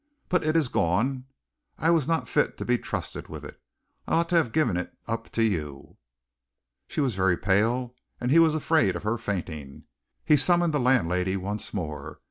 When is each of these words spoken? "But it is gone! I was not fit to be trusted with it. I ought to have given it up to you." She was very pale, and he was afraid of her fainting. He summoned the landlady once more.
"But 0.29 0.43
it 0.43 0.55
is 0.55 0.67
gone! 0.67 1.25
I 1.77 1.91
was 1.91 2.07
not 2.07 2.27
fit 2.27 2.57
to 2.57 2.65
be 2.65 2.79
trusted 2.79 3.27
with 3.27 3.45
it. 3.45 3.61
I 4.07 4.13
ought 4.15 4.29
to 4.29 4.35
have 4.35 4.51
given 4.51 4.75
it 4.75 4.91
up 5.05 5.29
to 5.33 5.43
you." 5.43 5.97
She 6.87 7.01
was 7.01 7.13
very 7.13 7.37
pale, 7.37 7.93
and 8.19 8.31
he 8.31 8.39
was 8.39 8.55
afraid 8.55 8.95
of 8.95 9.03
her 9.03 9.19
fainting. 9.19 9.83
He 10.25 10.37
summoned 10.37 10.73
the 10.73 10.79
landlady 10.79 11.37
once 11.37 11.71
more. 11.71 12.19